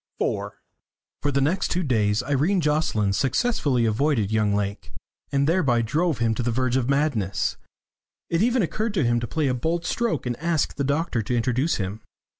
IV 0.19 0.53
For 1.21 1.31
the 1.31 1.41
next 1.41 1.67
two 1.69 1.83
days 1.83 2.23
Irene 2.23 2.59
Jocelyn 2.59 3.13
successfully 3.13 3.85
avoided 3.85 4.31
young 4.31 4.55
Lake, 4.55 4.91
and 5.31 5.45
thereby 5.47 5.83
drove 5.83 6.17
him 6.17 6.33
to 6.33 6.41
the 6.41 6.49
verge 6.49 6.75
of 6.75 6.89
madness. 6.89 7.55
It 8.27 8.41
even 8.41 8.63
occurred 8.63 8.95
to 8.95 9.03
him 9.03 9.19
to 9.19 9.27
play 9.27 9.47
a 9.47 9.53
bold 9.53 9.85
stroke 9.85 10.25
and 10.25 10.35
ask 10.37 10.73
the 10.73 10.83
doctor 10.83 11.21
to 11.21 11.37
introduce 11.37 11.75
him. 11.75 12.01